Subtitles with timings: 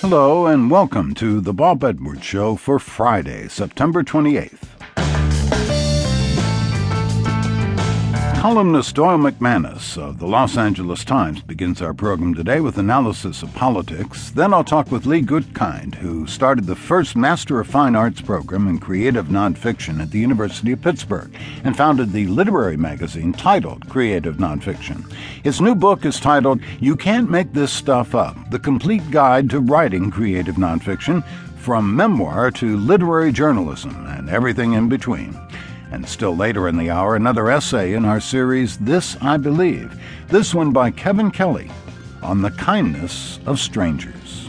[0.00, 4.69] Hello, and welcome to the Bob Edwards Show for Friday, September 28th.
[8.40, 13.52] Columnist Doyle McManus of the Los Angeles Times begins our program today with analysis of
[13.52, 14.30] politics.
[14.30, 18.66] Then I'll talk with Lee Gutkind, who started the first Master of Fine Arts program
[18.66, 21.30] in creative nonfiction at the University of Pittsburgh
[21.64, 25.12] and founded the literary magazine titled Creative Nonfiction.
[25.44, 29.60] His new book is titled You Can't Make This Stuff Up The Complete Guide to
[29.60, 31.22] Writing Creative Nonfiction
[31.58, 35.38] from Memoir to Literary Journalism and Everything in Between.
[35.92, 40.54] And still later in the hour, another essay in our series, This I Believe, this
[40.54, 41.70] one by Kevin Kelly
[42.22, 44.48] on the kindness of strangers.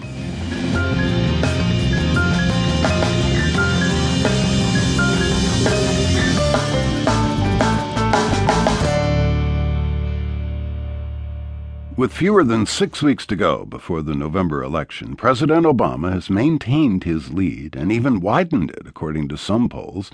[12.01, 17.03] With fewer than six weeks to go before the November election, President Obama has maintained
[17.03, 20.09] his lead and even widened it, according to some polls.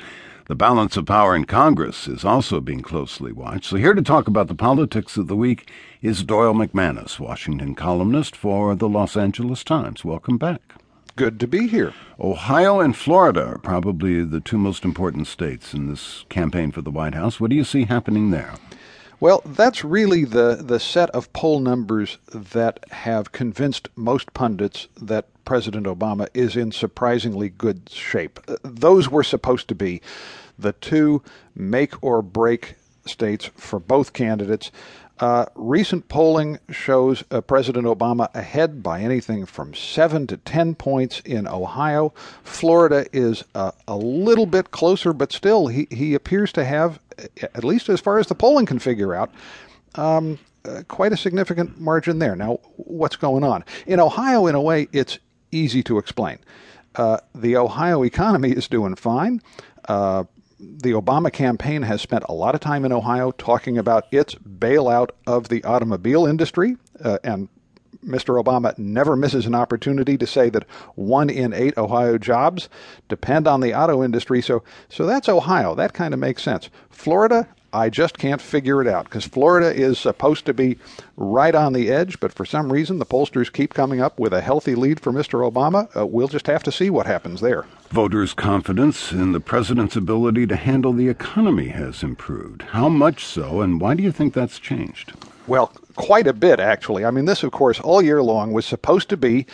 [0.48, 3.66] The balance of power in Congress is also being closely watched.
[3.66, 5.70] So, here to talk about the politics of the week
[6.02, 10.06] is Doyle McManus, Washington columnist for the Los Angeles Times.
[10.06, 10.62] Welcome back.
[11.18, 11.94] Good to be here.
[12.18, 16.92] Ohio and Florida are probably the two most important states in this campaign for the
[16.92, 17.42] White House.
[17.42, 18.54] What do you see happening there?
[19.20, 25.26] Well, that's really the, the set of poll numbers that have convinced most pundits that
[25.44, 28.40] President Obama is in surprisingly good shape.
[28.48, 30.02] Uh, those were supposed to be
[30.60, 31.24] the two
[31.56, 32.76] make or break
[33.08, 34.72] states for both candidates.
[35.20, 41.22] Uh, recent polling shows uh, President Obama ahead by anything from 7 to 10 points
[41.22, 42.14] in Ohio.
[42.44, 47.00] Florida is uh, a little bit closer, but still, he, he appears to have,
[47.42, 49.32] at least as far as the polling can figure out,
[49.96, 52.36] um, uh, quite a significant margin there.
[52.36, 53.64] Now, what's going on?
[53.88, 55.18] In Ohio, in a way, it's
[55.52, 56.38] easy to explain.
[56.96, 59.42] Uh, the Ohio economy is doing fine.
[60.60, 65.10] The Obama campaign has spent a lot of time in Ohio talking about its bailout
[65.28, 66.78] of the automobile industry.
[67.04, 67.48] Uh, and
[68.04, 68.42] Mr.
[68.42, 72.70] Obama never misses an opportunity to say that one in eight Ohio jobs
[73.08, 74.42] depend on the auto industry.
[74.42, 75.76] So, so that's Ohio.
[75.76, 76.70] That kind of makes sense.
[76.90, 80.80] Florida, I just can't figure it out because Florida is supposed to be
[81.16, 84.42] right on the edge, but for some reason the pollsters keep coming up with a
[84.42, 85.50] healthy lead for Mr.
[85.50, 85.96] Obama.
[85.96, 87.66] Uh, we'll just have to see what happens there.
[87.90, 92.64] Voters' confidence in the president's ability to handle the economy has improved.
[92.64, 95.14] How much so, and why do you think that's changed?
[95.48, 97.06] Well, quite a bit, actually.
[97.06, 99.46] I mean, this, of course, all year long was supposed to be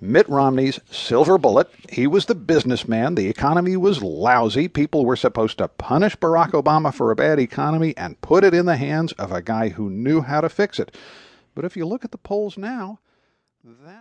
[0.00, 1.70] Mitt Romney's silver bullet.
[1.88, 3.14] He was the businessman.
[3.14, 4.66] The economy was lousy.
[4.66, 8.66] People were supposed to punish Barack Obama for a bad economy and put it in
[8.66, 10.94] the hands of a guy who knew how to fix it.
[11.54, 12.98] But if you look at the polls now,
[13.64, 13.94] that